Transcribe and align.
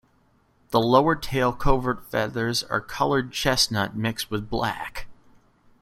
The 0.71 0.79
lower 0.79 1.15
tail-covert 1.15 2.09
feathers 2.09 2.63
are 2.63 2.81
coloured 2.81 3.31
chestnut 3.31 3.95
mixed 3.95 4.31
with 4.31 4.49
black. 4.49 5.05